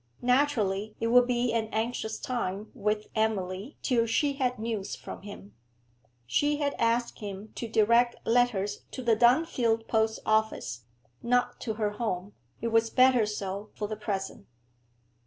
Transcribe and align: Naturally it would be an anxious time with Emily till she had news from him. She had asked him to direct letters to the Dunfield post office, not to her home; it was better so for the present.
Naturally 0.23 0.95
it 0.99 1.09
would 1.09 1.27
be 1.27 1.53
an 1.53 1.67
anxious 1.67 2.17
time 2.17 2.71
with 2.73 3.05
Emily 3.13 3.77
till 3.83 4.07
she 4.07 4.33
had 4.33 4.57
news 4.57 4.95
from 4.95 5.21
him. 5.21 5.53
She 6.25 6.57
had 6.57 6.73
asked 6.79 7.19
him 7.19 7.51
to 7.53 7.67
direct 7.67 8.15
letters 8.25 8.81
to 8.93 9.03
the 9.03 9.15
Dunfield 9.15 9.87
post 9.87 10.17
office, 10.25 10.85
not 11.21 11.59
to 11.61 11.75
her 11.75 11.91
home; 11.91 12.33
it 12.61 12.69
was 12.69 12.89
better 12.89 13.27
so 13.27 13.69
for 13.75 13.87
the 13.87 13.95
present. 13.95 14.47